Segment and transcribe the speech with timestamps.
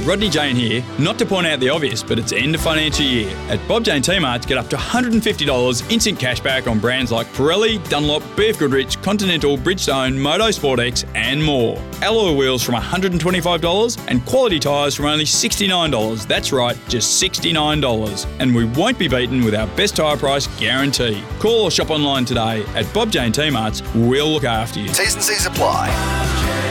[0.00, 0.84] Rodney Jane here.
[0.98, 3.34] Not to point out the obvious, but it's end of financial year.
[3.48, 8.22] At Bob Jane T-Marts, get up to $150 instant cashback on brands like Pirelli, Dunlop,
[8.36, 11.76] BF Goodrich, Continental, Bridgestone, Moto Sport X, and more.
[12.02, 16.26] Alloy wheels from $125 and quality tyres from only $69.
[16.26, 18.26] That's right, just $69.
[18.40, 21.22] And we won't be beaten with our best tyre price guarantee.
[21.38, 23.82] Call or shop online today at Bob Jane T-Marts.
[23.94, 24.88] We'll look after you.
[24.88, 26.63] T's and C's apply.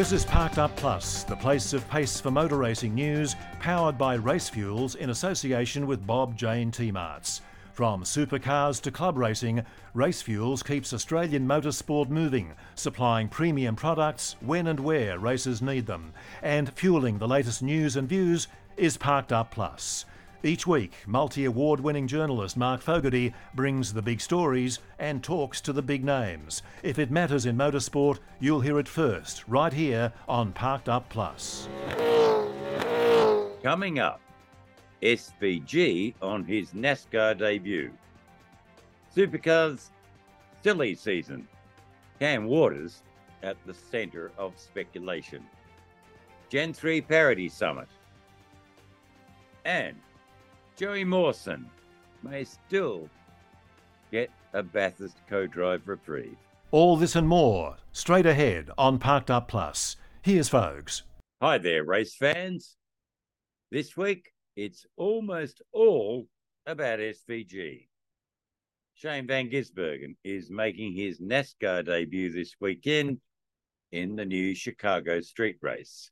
[0.00, 4.14] This is Parked Up Plus, the place of pace for motor racing news, powered by
[4.14, 7.42] Race Fuels in association with Bob Jane T-Marts.
[7.74, 14.68] From supercars to club racing, Race Fuels keeps Australian motorsport moving, supplying premium products when
[14.68, 16.14] and where racers need them.
[16.40, 20.06] And fueling the latest news and views is Parked Up Plus.
[20.42, 25.72] Each week, multi award winning journalist Mark Fogarty brings the big stories and talks to
[25.72, 26.62] the big names.
[26.82, 31.68] If it matters in motorsport, you'll hear it first, right here on Parked Up Plus.
[33.62, 34.22] Coming up,
[35.02, 37.90] SVG on his NASCAR debut.
[39.14, 39.90] Supercars
[40.62, 41.46] silly season.
[42.18, 43.02] Cam Waters
[43.42, 45.44] at the centre of speculation.
[46.48, 47.88] Gen 3 Parity Summit.
[49.66, 49.96] And
[50.80, 51.68] Joey Mawson
[52.22, 53.10] may still
[54.10, 56.38] get a Bathurst co-drive reprieve.
[56.70, 59.96] All this and more straight ahead on Parked Up Plus.
[60.22, 61.02] Here's Fogs.
[61.42, 62.78] Hi there, race fans.
[63.70, 66.26] This week, it's almost all
[66.64, 67.88] about SVG.
[68.94, 73.20] Shane Van Gisbergen is making his NASCAR debut this weekend
[73.92, 76.10] in the new Chicago street race.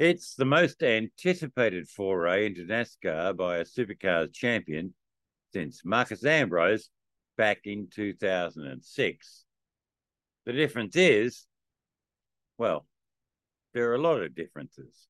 [0.00, 4.94] It's the most anticipated foray into NASCAR by a supercars champion
[5.52, 6.88] since Marcus Ambrose
[7.36, 9.44] back in 2006.
[10.46, 11.46] The difference is,
[12.56, 12.86] well,
[13.74, 15.06] there are a lot of differences,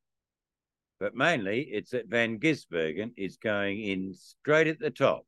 [0.99, 5.25] but mainly it's that Van Gisbergen is going in straight at the top,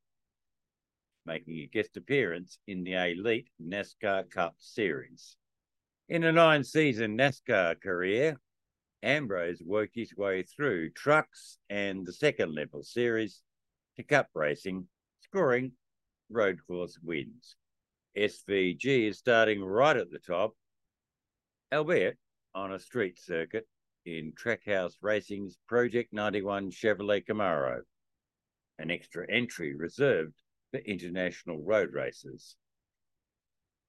[1.24, 5.36] making a guest appearance in the Elite NASCAR Cup Series.
[6.08, 8.40] In a nine season NASCAR career,
[9.02, 13.42] Ambrose worked his way through trucks and the second level series
[13.96, 14.86] to cup racing,
[15.20, 15.72] scoring
[16.30, 17.56] road course wins.
[18.16, 20.54] SVG is starting right at the top,
[21.72, 22.16] albeit
[22.54, 23.66] on a street circuit
[24.04, 27.80] in Trackhouse Racing's Project 91 Chevrolet Camaro,
[28.78, 30.34] an extra entry reserved
[30.70, 32.56] for international road races.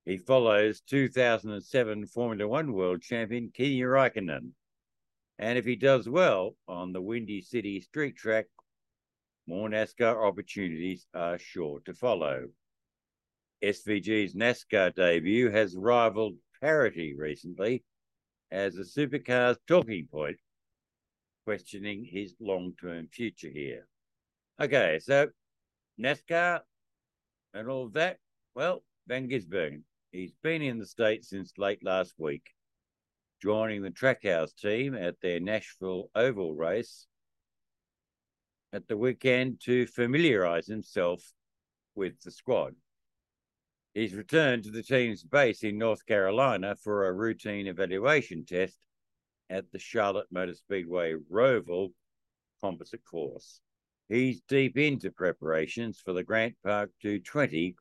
[0.06, 4.52] He follows 2007 Formula One world champion Kimi Raikkonen
[5.40, 8.46] and if he does well on the Windy City street track,
[9.48, 12.48] more NASCAR opportunities are sure to follow.
[13.64, 17.84] SVG's NASCAR debut has rivaled parity recently
[18.52, 20.38] as a supercar's talking point,
[21.46, 23.88] questioning his long term future here.
[24.62, 25.30] Okay, so
[26.00, 26.62] NASCAR
[27.54, 28.18] and all that.
[28.56, 32.44] Well, Van Gisbergen, he's been in the States since late last week
[33.44, 37.08] joining the Trackhouse team at their Nashville Oval race
[38.72, 41.22] at the weekend to familiarise himself
[41.94, 42.74] with the squad.
[43.94, 48.80] He's returned to the team's base in North Carolina for a routine evaluation test
[49.50, 51.90] at the Charlotte Motor Speedway Roval
[52.62, 53.60] composite course.
[54.08, 57.76] He's deep into preparations for the Grant Park 220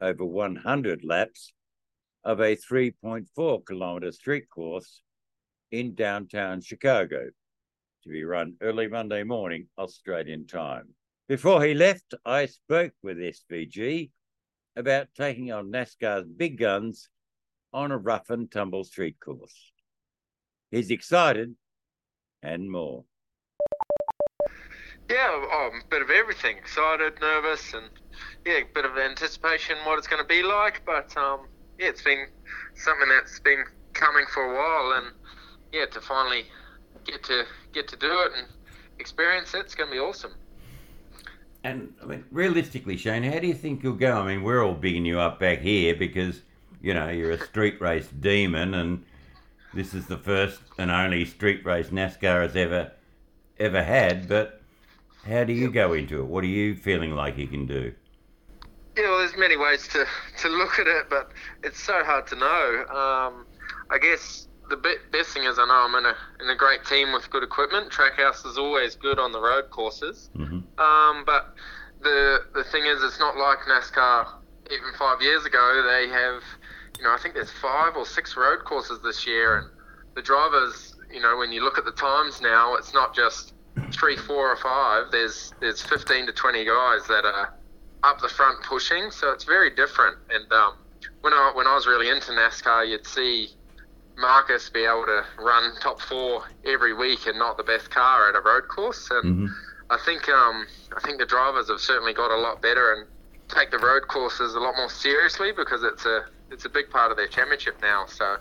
[0.00, 1.52] over 100 laps
[2.26, 5.00] of a 3.4 kilometre street course
[5.70, 7.28] in downtown Chicago
[8.02, 10.88] to be run early Monday morning, Australian time.
[11.28, 14.10] Before he left, I spoke with SVG
[14.74, 17.08] about taking on NASCAR's big guns
[17.72, 19.72] on a rough and tumble street course.
[20.72, 21.54] He's excited
[22.42, 23.04] and more.
[25.08, 26.56] Yeah, oh, a bit of everything.
[26.58, 27.88] Excited, nervous, and
[28.44, 30.82] yeah, a bit of anticipation what it's going to be like.
[30.84, 31.46] But um,
[31.78, 32.26] yeah, it's been
[32.74, 35.14] something that's been coming for a while, and
[35.72, 36.44] yeah, to finally
[37.04, 38.46] get to get to do it and
[38.98, 40.32] experience it, it's going to be awesome.
[41.64, 44.12] And I mean, realistically, Shane, how do you think you'll go?
[44.20, 46.40] I mean, we're all bigging you up back here because
[46.80, 49.04] you know you're a street race demon, and
[49.74, 52.92] this is the first and only street race NASCAR has ever
[53.58, 54.28] ever had.
[54.28, 54.62] But
[55.26, 56.26] how do you go into it?
[56.26, 57.92] What are you feeling like you can do?
[58.96, 60.06] Yeah, well, there's many ways to,
[60.40, 61.32] to look at it, but
[61.62, 62.84] it's so hard to know.
[62.88, 63.46] Um,
[63.90, 67.12] I guess the best thing is I know I'm in a in a great team
[67.12, 67.90] with good equipment.
[67.90, 70.58] Trackhouse is always good on the road courses, mm-hmm.
[70.80, 71.54] um, but
[72.02, 74.26] the the thing is, it's not like NASCAR
[74.70, 76.42] even five years ago, they have,
[76.98, 79.70] you know, I think there's five or six road courses this year, and
[80.14, 83.54] the drivers, you know, when you look at the times now, it's not just
[83.92, 85.10] three, four, or five.
[85.12, 87.54] There's there's 15 to 20 guys that are
[88.02, 90.16] up the front pushing, so it's very different.
[90.30, 90.74] And um,
[91.20, 93.48] when I when I was really into NASCAR, you'd see
[94.16, 98.36] Marcus be able to run top four every week and not the best car at
[98.36, 99.08] a road course.
[99.10, 99.46] And Mm-hmm.
[99.90, 100.66] I think um,
[100.96, 103.06] I think the drivers have certainly got a lot better and
[103.48, 107.10] take the road courses a lot more seriously because it's a it's a big part
[107.10, 108.06] of their championship now.
[108.08, 108.36] So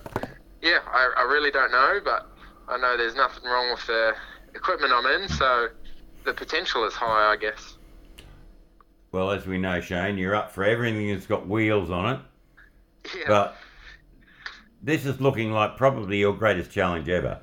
[0.62, 2.24] yeah, I, I really don't know, but
[2.68, 4.14] I know there's nothing wrong with the
[4.56, 5.68] equipment I'm in, so
[6.26, 7.75] the potential is high, I guess.
[9.16, 12.20] Well, as we know, Shane, you're up for everything that's got wheels on it.
[13.16, 13.24] Yeah.
[13.30, 13.56] But
[14.82, 17.40] this is looking like probably your greatest challenge ever.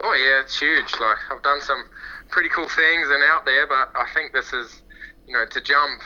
[0.00, 0.92] Oh yeah, it's huge.
[1.00, 1.86] Like I've done some
[2.28, 4.82] pretty cool things and out there, but I think this is,
[5.26, 6.02] you know, to jump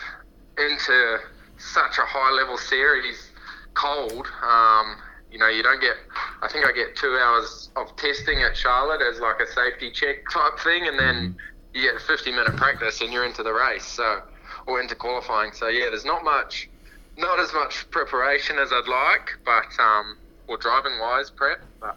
[0.57, 1.19] into
[1.59, 3.33] such a high level series
[3.75, 4.27] cold.
[4.43, 4.97] Um,
[5.31, 5.97] you know, you don't get.
[6.41, 10.27] I think I get two hours of testing at Charlotte as like a safety check
[10.33, 11.37] type thing, and then
[11.75, 13.85] you get a 50 minute practice and you're into the race.
[13.85, 14.23] So,
[14.67, 15.53] or into qualifying.
[15.53, 16.69] So yeah, there's not much,
[17.17, 20.17] not as much preparation as I'd like, but um,
[20.49, 21.97] or driving wise prep, but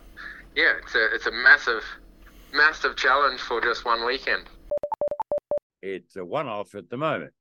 [0.56, 1.84] yeah, it's a it's a massive,
[2.54, 4.44] massive challenge for just one weekend.
[5.82, 7.34] It's a one off at the moment.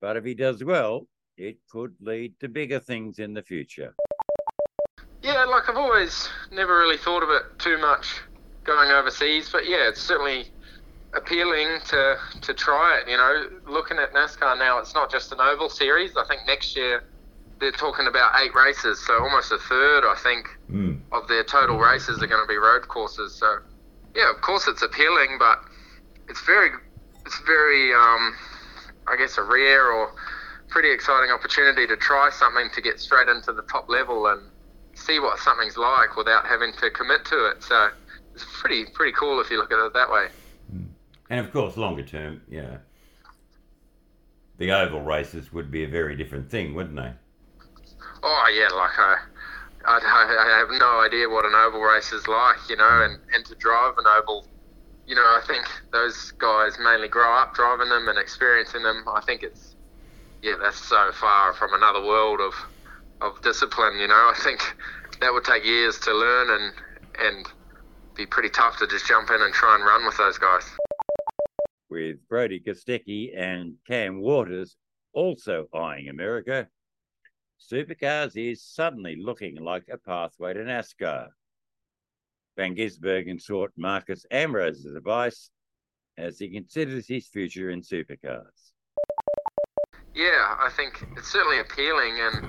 [0.00, 1.06] But if he does well,
[1.36, 3.94] it could lead to bigger things in the future.
[5.22, 8.20] Yeah, like I've always never really thought of it too much
[8.64, 10.46] going overseas, but yeah, it's certainly
[11.16, 13.08] appealing to to try it.
[13.10, 16.16] You know, looking at NASCAR now, it's not just an oval series.
[16.16, 17.02] I think next year
[17.60, 21.00] they're talking about eight races, so almost a third, I think, Mm.
[21.12, 23.38] of their total races are going to be road courses.
[23.38, 23.58] So,
[24.14, 25.60] yeah, of course it's appealing, but
[26.28, 26.70] it's very,
[27.24, 28.34] it's very, um,
[29.06, 30.12] I guess, a rare or
[30.68, 34.50] pretty exciting opportunity to try something to get straight into the top level and
[34.96, 37.62] see what something's like without having to commit to it.
[37.62, 37.90] So,
[38.34, 40.26] it's pretty, pretty cool if you look at it that way.
[41.30, 42.78] And of course, longer term, yeah.
[44.58, 47.12] The oval races would be a very different thing, wouldn't they?
[48.22, 49.16] Oh yeah, like uh,
[49.86, 53.18] I, I, I have no idea what an oval race is like, you know, and,
[53.34, 54.46] and to drive an oval,
[55.06, 59.04] you know, I think those guys mainly grow up driving them and experiencing them.
[59.06, 59.76] I think it's,
[60.42, 62.54] yeah, that's so far from another world of,
[63.20, 64.14] of discipline, you know.
[64.14, 64.60] I think
[65.20, 66.72] that would take years to learn and
[67.16, 67.46] and
[68.16, 70.64] be pretty tough to just jump in and try and run with those guys.
[71.94, 74.74] With Brody Kostecki and Cam Waters
[75.12, 76.66] also eyeing America,
[77.72, 81.28] Supercars is suddenly looking like a pathway to NASCAR.
[82.56, 85.50] Van Gisbergen sought Marcus Ambrose's advice
[86.18, 88.72] as he considers his future in supercars.
[90.16, 92.48] Yeah, I think it's certainly appealing, and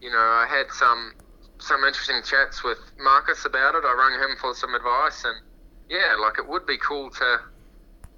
[0.00, 1.14] you know, I had some
[1.58, 3.82] some interesting chats with Marcus about it.
[3.84, 5.34] I rang him for some advice, and
[5.90, 7.40] yeah, like it would be cool to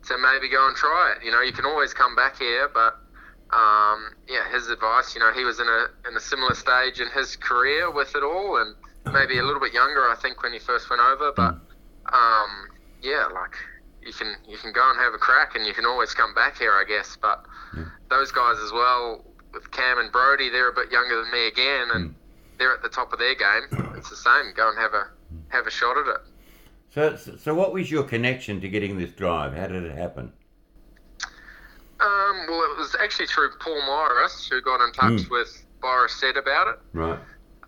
[0.06, 1.24] to maybe go and try it.
[1.24, 2.98] You know, you can always come back here, but
[3.50, 5.14] um, yeah, his advice.
[5.14, 8.22] You know, he was in a in a similar stage in his career with it
[8.22, 8.74] all, and
[9.12, 11.32] maybe a little bit younger, I think, when he first went over.
[11.34, 11.54] But
[12.12, 12.50] um,
[13.02, 13.54] yeah, like
[14.02, 16.58] you can you can go and have a crack, and you can always come back
[16.58, 17.16] here, I guess.
[17.20, 17.44] But
[18.10, 21.88] those guys as well, with Cam and Brody, they're a bit younger than me again,
[21.94, 22.14] and
[22.58, 23.94] they're at the top of their game.
[23.96, 24.52] It's the same.
[24.54, 25.08] Go and have a
[25.48, 26.20] have a shot at it.
[26.96, 29.52] So, so what was your connection to getting this drive?
[29.52, 30.32] How did it happen?
[32.00, 36.38] Um, well, it was actually through Paul Morris who got in touch with Boris Said
[36.38, 36.78] about it.
[36.94, 37.18] Right.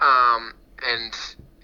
[0.01, 0.55] um,
[0.87, 1.13] and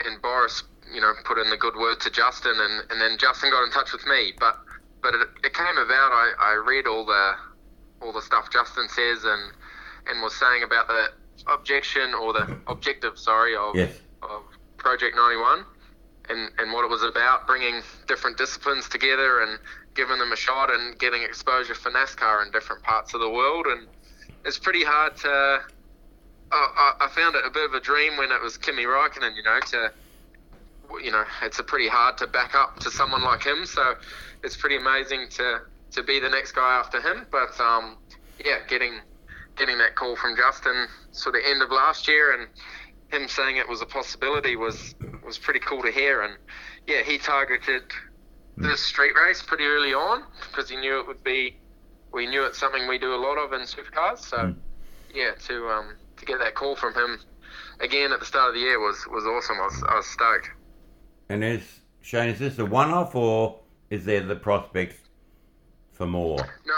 [0.04, 3.50] and Boris, you know, put in the good word to Justin, and, and then Justin
[3.50, 4.34] got in touch with me.
[4.38, 4.58] But
[5.02, 6.12] but it, it came about.
[6.12, 7.32] I, I read all the
[8.02, 9.52] all the stuff Justin says, and
[10.08, 11.06] and was saying about the
[11.50, 14.02] objection or the objective, sorry, of Yes.
[14.22, 14.42] of
[14.76, 15.64] Project 91,
[16.28, 19.58] and and what it was about, bringing different disciplines together and
[19.94, 23.66] giving them a shot and getting exposure for NASCAR in different parts of the world,
[23.66, 23.86] and
[24.44, 25.60] it's pretty hard to
[26.54, 29.42] I, I found it a bit of a dream when it was Kimi Raikkonen, you
[29.42, 29.92] know, to,
[31.02, 33.66] you know, it's pretty hard to back up to someone like him.
[33.66, 33.94] So
[34.42, 35.60] it's pretty amazing to,
[35.92, 37.26] to be the next guy after him.
[37.30, 37.96] But, um,
[38.44, 39.00] yeah, getting,
[39.56, 42.48] getting that call from Justin sort of end of last year and
[43.14, 44.94] him saying it was a possibility was,
[45.24, 46.22] was pretty cool to hear.
[46.22, 46.34] And
[46.86, 47.84] yeah, he targeted
[48.56, 51.56] this street race pretty early on because he knew it would be,
[52.12, 54.18] we knew it's something we do a lot of in supercars.
[54.18, 54.54] So,
[55.14, 57.20] yeah, to um, to get that call from him
[57.80, 59.56] again at the start of the year was, was awesome.
[59.60, 60.50] I was, I was stoked.
[61.28, 65.08] And is Shane, is this a one-off or is there the prospect
[65.92, 66.38] for more?
[66.38, 66.74] No,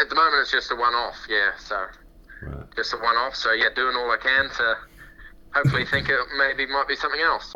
[0.00, 1.16] at the moment it's just a one-off.
[1.28, 1.86] Yeah, so
[2.42, 2.64] right.
[2.76, 3.34] just a one-off.
[3.34, 4.76] So yeah, doing all I can to
[5.54, 7.52] hopefully think it maybe might be something else.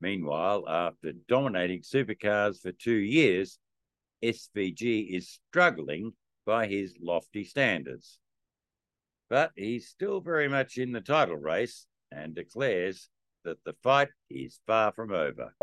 [0.00, 3.58] Meanwhile, after dominating supercars for two years,
[4.22, 6.12] SVG is struggling
[6.46, 8.18] by his lofty standards.
[9.28, 13.08] But he's still very much in the title race and declares
[13.44, 15.54] that the fight is far from over.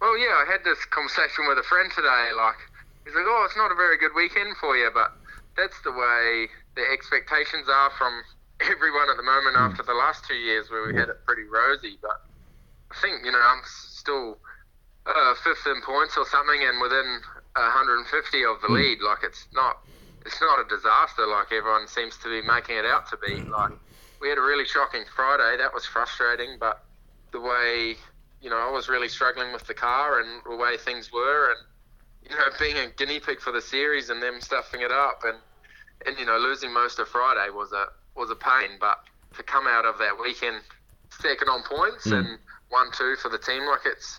[0.00, 2.30] Well, yeah, I had this conversation with a friend today.
[2.36, 2.60] Like,
[3.04, 5.12] he's like, "Oh, it's not a very good weekend for you," but
[5.56, 8.22] that's the way the expectations are from
[8.60, 9.70] everyone at the moment mm.
[9.70, 11.98] after the last two years where we had it pretty rosy.
[12.00, 12.22] But
[12.90, 14.38] I think you know I'm still
[15.06, 17.20] uh, fifth in points or something, and within
[17.56, 18.74] 150 of the mm.
[18.74, 18.98] lead.
[19.00, 19.78] Like it's not
[20.26, 23.42] it's not a disaster like everyone seems to be making it out to be.
[23.42, 23.72] Like
[24.20, 25.56] we had a really shocking Friday.
[25.58, 26.84] That was frustrating, but
[27.32, 27.96] the way
[28.40, 32.30] you know I was really struggling with the car and the way things were, and
[32.30, 35.38] you know being a guinea pig for the series and them stuffing it up and
[36.06, 38.78] and you know losing most of Friday was a was a pain.
[38.80, 39.00] But
[39.36, 40.60] to come out of that weekend
[41.10, 42.18] second on points mm.
[42.18, 42.38] and
[42.70, 44.18] one two for the team, like it's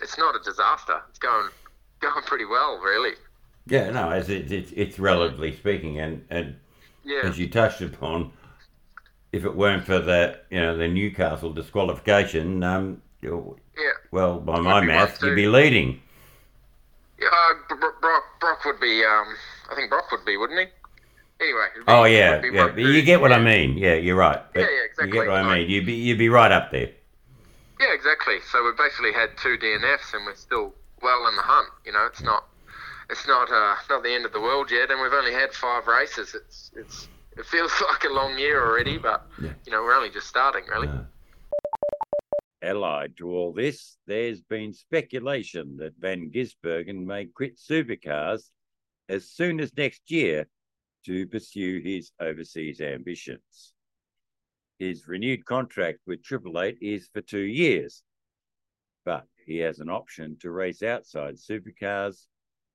[0.00, 1.00] it's not a disaster.
[1.08, 1.48] It's going
[2.00, 3.14] going pretty well, really.
[3.66, 6.56] Yeah, no, it's it's, it's relatively speaking, and and
[7.04, 7.20] yeah.
[7.24, 8.32] as you touched upon,
[9.32, 13.40] if it weren't for the you know the Newcastle disqualification, um, yeah.
[14.12, 16.00] well, by my math, you'd be leading.
[17.18, 17.28] Yeah,
[17.70, 19.02] uh, Broc, Broc would be.
[19.04, 19.34] Um,
[19.70, 20.66] I think Broc would be, wouldn't he?
[21.40, 21.66] Anyway.
[21.76, 22.68] Be, oh yeah, yeah.
[22.68, 23.36] But you get what yeah.
[23.36, 23.76] I mean.
[23.76, 24.42] Yeah, you're right.
[24.54, 25.06] But yeah, yeah, exactly.
[25.06, 25.70] You get what I mean.
[25.70, 26.90] You'd be you'd be right up there.
[27.78, 28.36] Yeah, exactly.
[28.50, 31.68] So we've basically had two DNFs, and we're still well in the hunt.
[31.84, 32.46] You know, it's not
[33.10, 35.86] it's not uh, not the end of the world yet, and we've only had five
[35.86, 36.34] races.
[36.34, 39.52] It's it's it feels like a long year already, but yeah.
[39.64, 40.88] you know we're only just starting, really.
[40.88, 41.02] Yeah.
[42.62, 48.44] Allied to all this, there's been speculation that Van Gisbergen may quit supercars
[49.08, 50.48] as soon as next year
[51.06, 53.72] to pursue his overseas ambitions.
[54.78, 58.02] His renewed contract with Triple Eight is for two years,
[59.04, 62.26] but he has an option to race outside supercars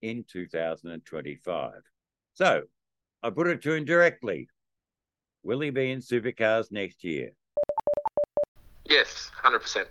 [0.01, 1.71] in 2025.
[2.33, 2.63] So
[3.21, 4.47] I put it to him directly
[5.43, 7.31] Will he be in supercars next year?
[8.85, 9.85] Yes, 100%.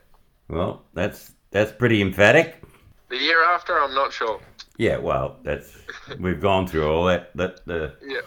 [0.48, 2.62] Well, that's that's pretty emphatic.
[3.08, 4.40] The year after, I'm not sure.
[4.80, 5.76] Yeah, well, that's
[6.18, 8.20] we've gone through all that that the yeah.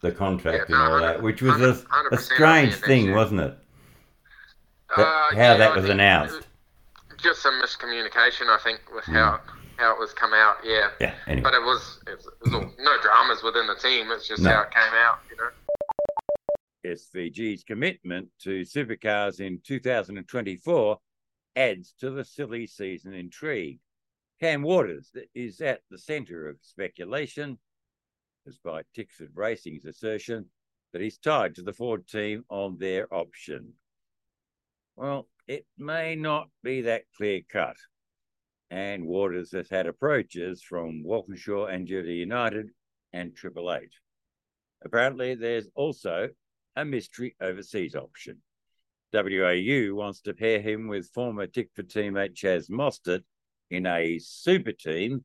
[0.00, 3.58] the contract yeah, no, and all that, which was a, a strange thing, wasn't it?
[4.96, 6.46] Uh, how yeah, that was announced
[7.22, 9.14] just some miscommunication, I think, with mm.
[9.14, 9.40] how
[9.76, 10.56] how it was come out.
[10.64, 10.90] Yeah.
[11.00, 11.14] Yeah.
[11.26, 11.42] Anyway.
[11.42, 14.10] But it was, it was, it was all, no dramas within the team.
[14.10, 14.50] It's just no.
[14.50, 15.20] how it came out.
[15.30, 15.50] You know.
[16.94, 20.98] SVG's commitment to supercars in 2024
[21.56, 23.78] adds to the silly season intrigue.
[24.40, 27.58] Cam Waters is at the centre of speculation,
[28.46, 30.46] despite Tickford Racing's assertion
[30.92, 33.74] that he's tied to the Ford team on their option.
[34.96, 37.76] Well, it may not be that clear cut.
[38.70, 42.70] And Waters has had approaches from Walkinshaw Andretti United
[43.12, 43.92] and Triple Eight.
[44.82, 46.30] Apparently, there's also
[46.76, 48.38] a mystery overseas option.
[49.12, 53.22] WAU wants to pair him with former Tickford teammate Chaz Mostert
[53.70, 55.24] in a super team,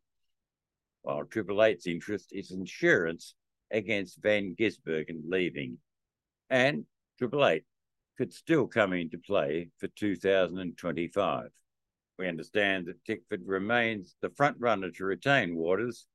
[1.02, 3.36] while Triple Eight's interest is insurance
[3.72, 5.78] against Van Gisbergen leaving.
[6.50, 6.86] And
[7.18, 7.64] Triple Eight
[8.18, 11.50] could still come into play for 2025.
[12.18, 16.08] We understand that Tickford remains the front runner to retain Waters,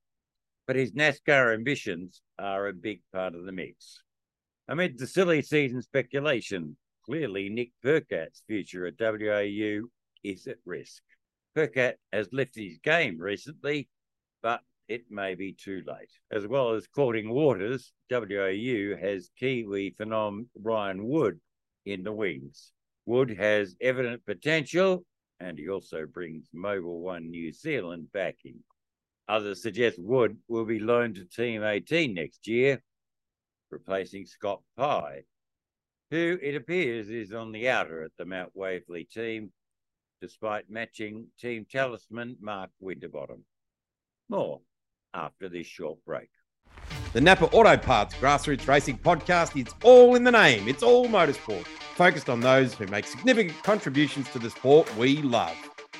[0.65, 4.01] but his NASCAR ambitions are a big part of the mix.
[4.67, 9.87] Amid the silly season speculation, clearly Nick Percat's future at WAU
[10.23, 11.03] is at risk.
[11.55, 13.89] Percat has lifted his game recently,
[14.41, 16.11] but it may be too late.
[16.31, 21.39] As well as courting Waters, WAU has Kiwi phenom Ryan Wood
[21.85, 22.71] in the wings.
[23.05, 25.05] Wood has evident potential
[25.41, 28.59] and he also brings Mobil One New Zealand backing.
[29.27, 32.81] Others suggest Wood will be loaned to Team 18 next year,
[33.71, 35.23] replacing Scott Pye,
[36.11, 39.51] who it appears is on the outer at the Mount Waverley team,
[40.21, 43.43] despite matching team talisman Mark Winterbottom.
[44.29, 44.61] More
[45.13, 46.29] after this short break.
[47.13, 50.67] The Napa Auto Parts Grassroots Racing Podcast is all in the name.
[50.67, 55.55] It's all motorsport, focused on those who make significant contributions to the sport we love.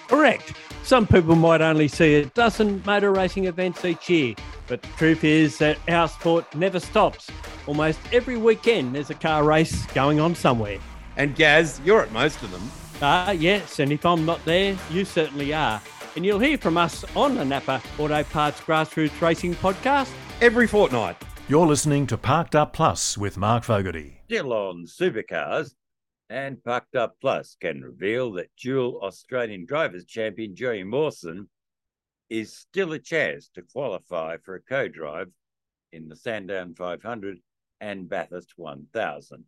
[0.07, 0.53] Correct.
[0.83, 4.35] Some people might only see a dozen motor racing events each year,
[4.67, 7.29] but the truth is that our sport never stops.
[7.67, 10.79] Almost every weekend, there's a car race going on somewhere.
[11.17, 12.71] And Gaz, you're at most of them.
[13.03, 15.81] Ah, uh, yes, and if I'm not there, you certainly are.
[16.15, 21.17] And you'll hear from us on the Napa Auto Parts Grassroots Racing Podcast every fortnight.
[21.49, 24.19] You're listening to Parked Up Plus with Mark Fogarty.
[24.25, 25.71] Still on supercars,
[26.29, 31.49] and Parked Up Plus can reveal that dual Australian Drivers Champion Joey Mawson
[32.29, 35.31] is still a chance to qualify for a co drive
[35.91, 37.39] in the Sandown 500
[37.79, 39.43] and Bathurst 1000.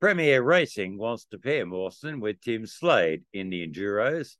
[0.00, 4.36] PremiAir Racing wants to pair Mawson with Tim Slade in the Enduros,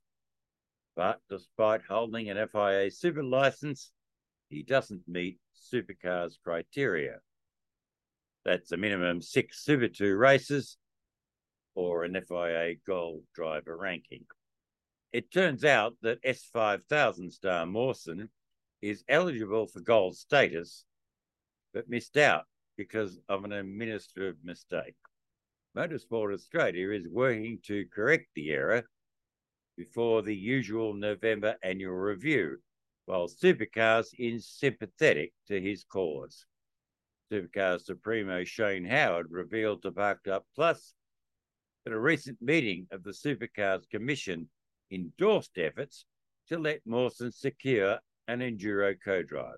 [0.95, 3.91] but despite holding an FIA super license,
[4.49, 7.19] he doesn't meet supercars criteria.
[8.43, 10.77] That's a minimum six Super 2 races
[11.75, 14.25] or an FIA Gold driver ranking.
[15.13, 18.29] It turns out that S5000 star Mawson
[18.81, 20.85] is eligible for gold status,
[21.71, 22.45] but missed out
[22.77, 24.95] because of an administrative mistake.
[25.75, 28.83] Motorsport Australia is working to correct the error
[29.77, 32.57] before the usual November annual review,
[33.05, 36.45] while Supercars is sympathetic to his cause.
[37.31, 40.93] Supercars Supremo Shane Howard revealed to Parked Up Plus
[41.85, 44.49] that a recent meeting of the Supercars Commission
[44.91, 46.05] endorsed efforts
[46.49, 47.97] to let Mawson secure
[48.27, 49.55] an enduro co-drive.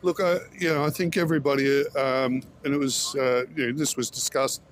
[0.00, 3.98] Look, I, you know, I think everybody, um, and it was, uh, you know, this
[3.98, 4.62] was discussed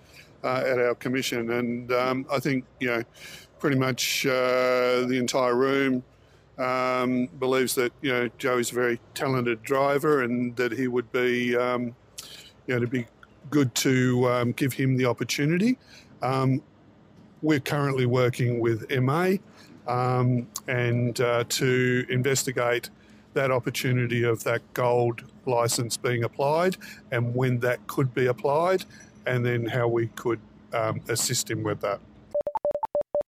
[0.44, 3.02] uh, at our commission, and um, I think, you know,
[3.58, 6.02] pretty much uh, the entire room
[6.58, 11.56] um, believes that, you know, Joey's a very talented driver, and that he would be,
[11.56, 11.94] um,
[12.66, 13.06] you know, to be
[13.50, 15.78] good to um, give him the opportunity.
[16.22, 16.62] Um,
[17.42, 19.34] we're currently working with MA
[19.86, 22.90] um, and uh, to investigate
[23.34, 26.76] that opportunity of that gold license being applied
[27.12, 28.84] and when that could be applied,
[29.28, 30.40] and then how we could
[30.72, 32.00] um, assist him with that.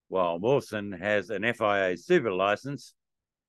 [0.10, 2.94] While Mawson has an FIA super license,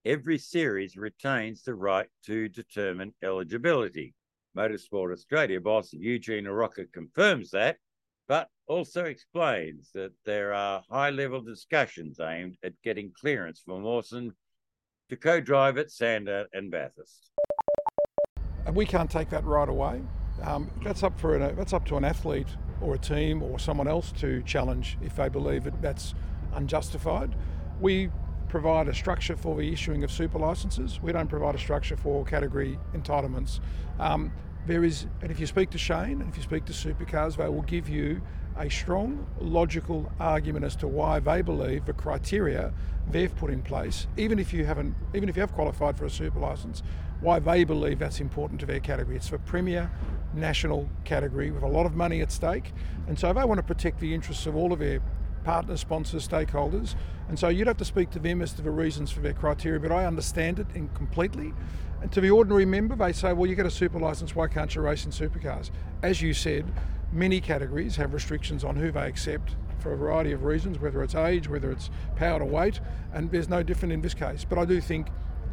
[0.05, 4.15] every series retains the right to determine eligibility.
[4.57, 7.77] Motorsport Australia boss Eugene Arocca confirms that,
[8.29, 14.33] but also explains that there are high level discussions aimed at getting clearance for Mawson
[15.09, 17.33] to co drive at Sandown and Bathurst.
[18.65, 20.01] And we can't take that right away.
[20.43, 22.49] Um, that's up for an, that's up to an athlete
[22.81, 26.15] or a team or someone else to challenge if they believe that that's
[26.55, 27.35] unjustified.
[27.81, 28.11] We
[28.49, 31.01] provide a structure for the issuing of super licenses.
[31.03, 33.61] We don't provide a structure for category entitlements.
[33.99, 34.33] Um,
[34.67, 37.49] there is, and if you speak to Shane and if you speak to Supercars, they
[37.49, 38.21] will give you
[38.59, 42.73] a strong, logical argument as to why they believe the criteria
[43.11, 46.11] they've put in place, even if you haven't, even if you have qualified for a
[46.11, 46.83] super license,
[47.21, 49.17] why they believe that's important to their category.
[49.17, 49.91] It's for premier
[50.37, 52.73] national category with a lot of money at stake,
[53.09, 55.01] and so they want to protect the interests of all of their
[55.45, 56.95] partners, sponsors, stakeholders,
[57.29, 59.81] and so you'd have to speak to them as to the reasons for their criteria.
[59.81, 61.53] But I understand it completely.
[62.03, 64.75] And to the ordinary member, they say, well, you get a super license, why can't
[64.75, 65.71] you race in supercars?
[66.03, 66.71] As you said,
[67.13, 71.15] many categories have restrictions on who they accept for a variety of reasons, whether it's
[71.15, 72.81] age, whether it's power to weight,
[73.13, 74.45] and there's no different in this case.
[74.45, 75.09] But I do think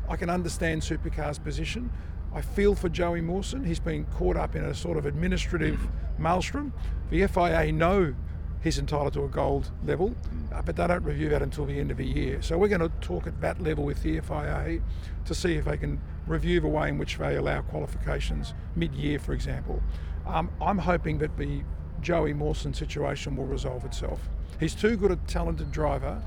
[0.10, 1.92] I can understand supercars' position.
[2.36, 3.64] I feel for Joey Mawson.
[3.64, 5.80] He's been caught up in a sort of administrative
[6.18, 6.74] maelstrom.
[7.12, 8.16] The FIA know
[8.64, 10.16] he's entitled to a gold level,
[10.52, 12.42] uh, but they don't review that until the end of the year.
[12.42, 14.80] So we're going to talk at that level with the FIA
[15.26, 19.34] to see if they can review the way in which they allow qualifications mid-year, for
[19.34, 19.82] example.
[20.26, 21.62] Um, I'm hoping that the
[22.02, 24.30] Joey Mawson situation will resolve itself.
[24.60, 26.22] He's too good a talented driver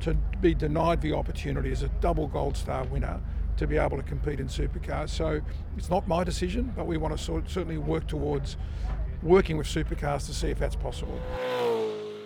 [0.00, 3.20] to be denied the opportunity as a double gold star winner
[3.56, 5.10] to be able to compete in supercars.
[5.10, 5.40] So
[5.76, 8.56] it's not my decision, but we want to sort, certainly work towards
[9.22, 11.20] working with supercars to see if that's possible.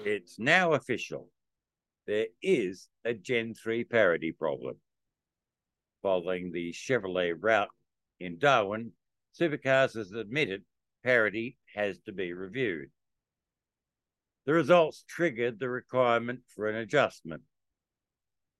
[0.04, 1.28] It's now official.
[2.06, 4.76] There is a Gen 3 parity problem.
[6.02, 7.70] Following the Chevrolet route
[8.20, 8.92] in Darwin,
[9.38, 10.62] Supercars has admitted
[11.02, 12.90] parity has to be reviewed.
[14.46, 17.42] The results triggered the requirement for an adjustment,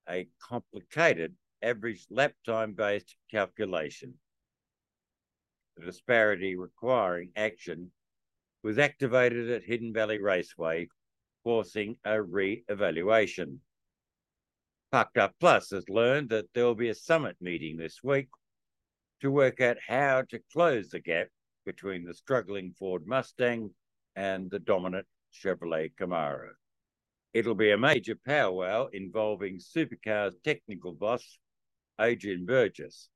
[0.08, 4.14] a complicated average lap time based calculation.
[5.76, 7.90] The disparity requiring action
[8.62, 10.88] was activated at Hidden Valley Raceway,
[11.42, 13.60] forcing a re evaluation.
[14.92, 18.28] Parked Up Plus has learned that there will be a summit meeting this week
[19.20, 21.28] to work out how to close the gap
[21.64, 23.70] between the struggling Ford Mustang
[24.14, 26.50] and the dominant Chevrolet Camaro.
[27.32, 31.38] It'll be a major powwow involving Supercars technical boss
[32.00, 33.08] Adrian Burgess,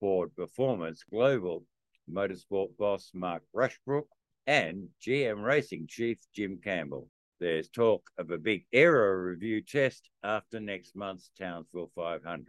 [0.00, 1.64] Ford Performance Global
[2.10, 4.08] Motorsport boss Mark Rushbrook,
[4.46, 7.08] and GM Racing Chief Jim Campbell.
[7.38, 12.46] There's talk of a big aero review test after next month's Townsville 500.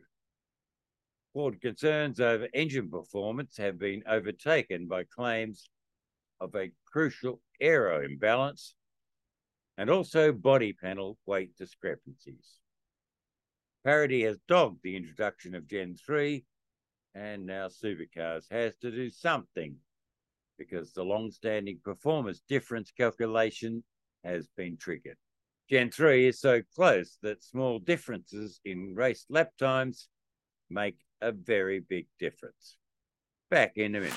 [1.34, 5.70] Ford concerns over engine performance have been overtaken by claims
[6.40, 8.76] of a crucial aero imbalance
[9.78, 12.60] and also body panel weight discrepancies.
[13.88, 16.44] Parity has dogged the introduction of Gen 3,
[17.16, 19.78] and now Supercars has to do something
[20.58, 23.86] because the long standing performance difference calculation
[24.26, 25.16] has been triggered.
[25.70, 30.10] Gen 3 is so close that small differences in race lap times
[30.70, 32.76] make a very big difference.
[33.50, 34.14] Back in a minute.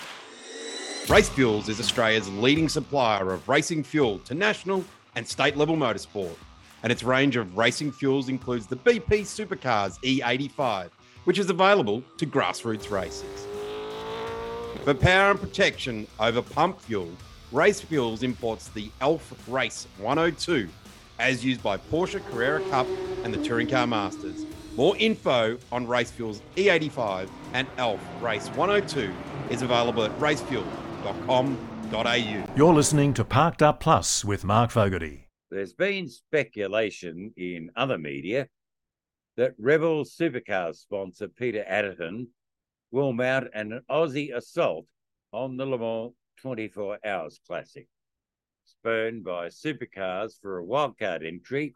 [1.08, 6.34] Race Fuels is Australia's leading supplier of racing fuel to national and state level motorsport.
[6.82, 10.90] And its range of racing fuels includes the BP Supercars E85,
[11.24, 13.46] which is available to grassroots races.
[14.84, 17.10] For power and protection over pump fuel,
[17.52, 20.68] Race Fuels imports the Elf Race 102,
[21.18, 22.86] as used by Porsche Carrera Cup
[23.24, 24.46] and the Touring Car Masters.
[24.76, 29.12] More info on Race Fuels E85 and Elf Race 102
[29.50, 32.54] is available at racefuel.com.au.
[32.56, 35.29] You're listening to Parked Up Plus with Mark Fogarty.
[35.50, 38.48] There's been speculation in other media
[39.36, 42.28] that Rebel Supercars sponsor Peter Adderton
[42.92, 44.86] will mount an Aussie assault
[45.32, 47.88] on the Le Mans 24 Hours Classic.
[48.64, 51.74] Spurned by Supercars for a wildcard entry,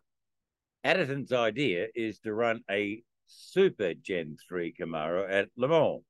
[0.85, 6.03] Adderton's idea is to run a Super Gen 3 Camaro at Le Mans,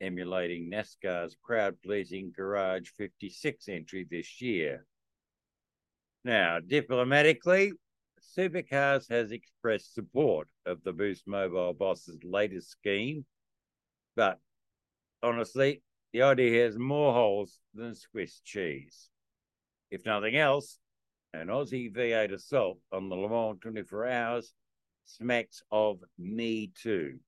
[0.00, 4.86] emulating NASCAR's crowd pleasing Garage 56 entry this year.
[6.28, 7.72] Now, diplomatically,
[8.36, 13.24] Supercars has expressed support of the Boost Mobile boss's latest scheme,
[14.14, 14.38] but
[15.22, 15.80] honestly,
[16.12, 19.08] the idea has more holes than Swiss cheese.
[19.90, 20.78] If nothing else,
[21.32, 24.52] an Aussie V8 assault on the Le Mans 24 hours
[25.06, 27.20] smacks of Me Too.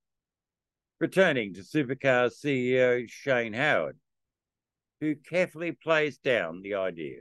[1.01, 3.99] Returning to Supercars CEO Shane Howard,
[5.01, 7.21] who carefully plays down the idea.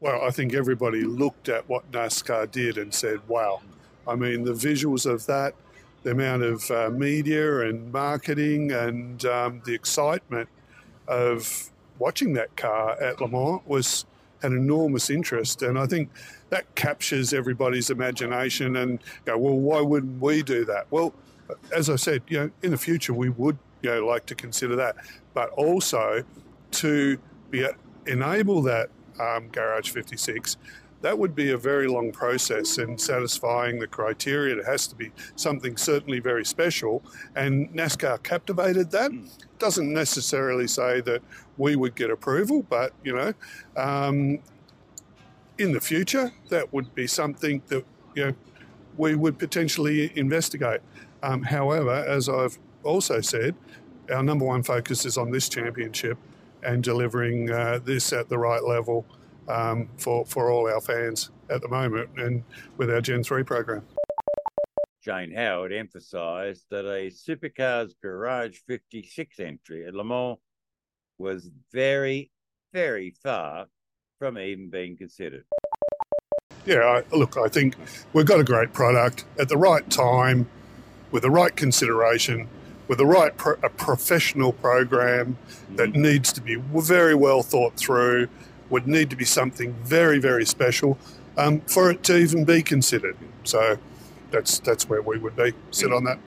[0.00, 3.60] Well, I think everybody looked at what NASCAR did and said, wow.
[4.08, 5.54] I mean, the visuals of that,
[6.04, 10.48] the amount of uh, media and marketing and um, the excitement
[11.06, 14.06] of watching that car at Le Mans was
[14.42, 15.60] an enormous interest.
[15.60, 16.08] And I think
[16.48, 20.86] that captures everybody's imagination and go, well, why wouldn't we do that?
[20.90, 21.12] Well,
[21.76, 24.76] as I said, you know, in the future we would, you know, like to consider
[24.76, 24.96] that,
[25.34, 26.24] but also
[26.70, 27.18] to
[27.50, 27.66] be
[28.06, 28.88] enable that
[29.20, 30.56] um, Garage 56
[31.02, 34.56] that would be a very long process in satisfying the criteria.
[34.58, 37.02] It has to be something certainly very special,
[37.34, 39.10] and NASCAR captivated that.
[39.58, 41.22] Doesn't necessarily say that
[41.56, 43.32] we would get approval, but you know,
[43.76, 44.38] um,
[45.58, 48.34] in the future, that would be something that you know
[48.96, 50.80] we would potentially investigate.
[51.22, 53.54] Um, however, as I've also said,
[54.12, 56.18] our number one focus is on this championship
[56.62, 59.06] and delivering uh, this at the right level
[59.48, 62.44] um, for, for all our fans at the moment and
[62.76, 63.82] with our Gen 3 program.
[65.02, 70.36] Shane Howard emphasised that a Supercars Garage 56 entry at Le Mans
[71.18, 72.30] was very,
[72.72, 73.66] very far
[74.18, 75.44] from even being considered.
[76.66, 77.76] Yeah, I, look, I think
[78.12, 80.48] we've got a great product at the right time,
[81.10, 82.46] with the right consideration,
[82.90, 85.38] with the right pro- a professional program
[85.76, 86.02] that mm-hmm.
[86.02, 88.28] needs to be very well thought through
[88.68, 90.98] would need to be something very, very special
[91.36, 93.16] um, for it to even be considered.
[93.44, 93.78] So
[94.32, 95.52] that's that's where we would be.
[95.70, 96.18] Sit on that.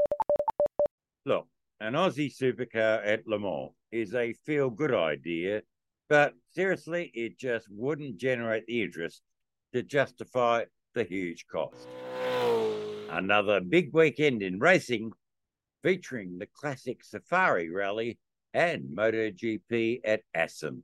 [1.27, 1.49] Look,
[1.81, 5.63] an Aussie supercar at Le Mans is a feel good idea,
[6.09, 9.21] but seriously, it just wouldn't generate the interest
[9.75, 11.89] to justify the huge cost.
[13.11, 15.11] Another big weekend in racing
[15.83, 18.19] featuring the classic Safari Rally
[18.55, 20.83] and MotoGP at Assen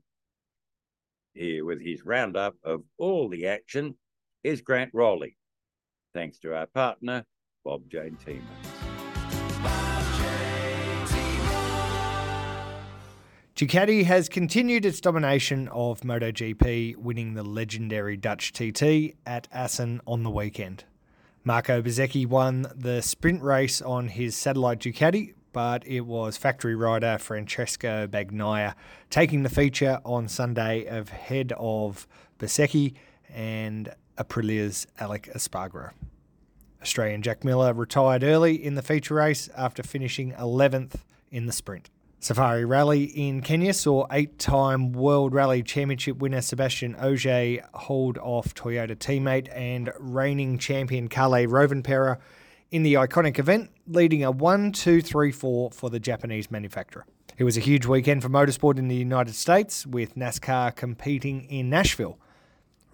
[1.35, 3.95] here with his roundup of all the action
[4.43, 5.37] is Grant Rowley.
[6.15, 7.25] Thanks to our partner,
[7.65, 8.43] Bob Jane Team.
[13.55, 20.23] Ducati has continued its domination of MotoGP, winning the legendary Dutch TT at Assen on
[20.23, 20.85] the weekend.
[21.49, 27.17] Marco Bezzecchi won the sprint race on his satellite Ducati, but it was factory rider
[27.17, 28.75] Francesco Bagnaia
[29.09, 32.07] taking the feature on Sunday ahead of
[32.39, 32.97] Bezzecchi
[33.31, 35.93] and Aprilia's Aleix Espargaro.
[36.83, 40.97] Australian Jack Miller retired early in the feature race after finishing 11th
[41.31, 41.89] in the sprint.
[42.21, 48.55] Safari Rally in Kenya saw eight time World Rally Championship winner Sebastian Ogier hold off
[48.55, 52.19] Toyota teammate and reigning champion Kalle Rovanperä
[52.73, 57.07] in the iconic event, leading a 1 2 3 4 for the Japanese manufacturer.
[57.39, 61.71] It was a huge weekend for motorsport in the United States, with NASCAR competing in
[61.71, 62.19] Nashville.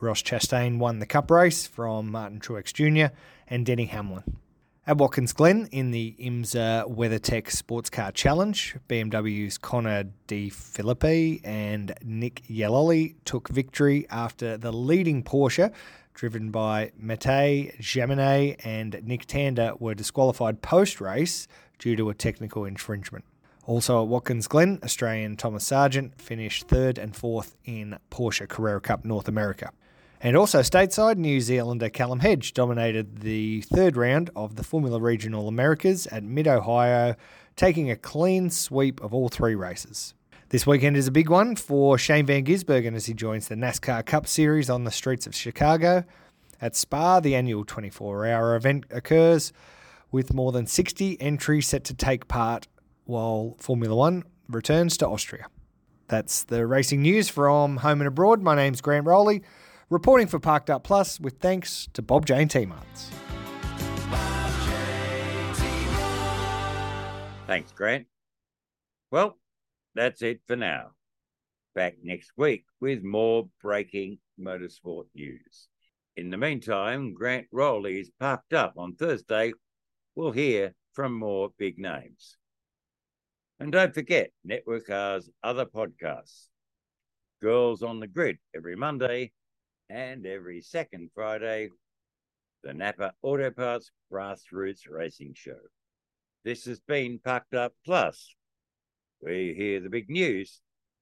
[0.01, 3.15] Ross Chastain won the Cup race from Martin Truex Jr.
[3.49, 4.23] and Denny Hamlin.
[4.87, 11.95] At Watkins Glen in the IMSA WeatherTech Sports Car Challenge, BMW's Connor De Phillippi and
[12.03, 15.73] Nick Yelloly took victory after the leading Porsche,
[16.13, 22.67] driven by Mathieu Jaminet and Nick Tandy, were disqualified post race due to a technical
[22.67, 23.25] infringement.
[23.65, 29.07] Also at Watkins Glen, Australian Thomas Sargent finished third and fourth in Porsche Carrera Cup
[29.07, 29.71] North America.
[30.25, 35.49] And also stateside, New Zealander Callum Hedge dominated the third round of the Formula Regional
[35.49, 37.15] Americas at Mid Ohio,
[37.57, 40.15] taking a clean sweep of all three races.
[40.49, 44.07] This weekend is a big one for Shane Van Gisbergen as he joins the NASCAR
[44.07, 46.05] Cup Series on the streets of Chicago.
[46.59, 49.53] At Spa, the annual 24 hour event occurs
[50.11, 52.67] with more than 60 entries set to take part
[53.05, 55.49] while Formula One returns to Austria.
[56.09, 58.41] That's the racing news from home and abroad.
[58.41, 59.43] My name's Grant Rowley
[59.95, 63.11] reporting for Parked Up Plus with thanks to Bob Jane T-Marts.
[67.47, 68.07] Thanks, Grant.
[69.13, 69.39] Well,
[69.95, 70.91] that's it for now.
[71.77, 75.69] Back next week with more breaking motorsport news.
[76.17, 79.53] In the meantime, Grant Rowley is parked up on Thursday.
[80.17, 82.37] We'll hear from more big names.
[83.61, 86.49] And don't forget Network R's other podcasts
[87.41, 89.31] Girls on the Grid every Monday
[89.89, 91.71] and every second Friday,
[92.63, 95.59] the Napa Auto Parts Grassroots Racing Show.
[96.45, 98.35] This has been Parked Up Plus.
[99.21, 100.61] We hear the big news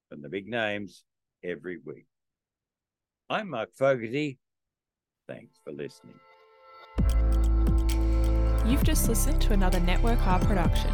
[0.08, 1.04] from the big names
[1.42, 2.06] every week.
[3.28, 4.38] I'm Mark Fogarty.
[5.26, 6.18] Thanks for listening.
[8.66, 10.92] You've just listened to another Network R production.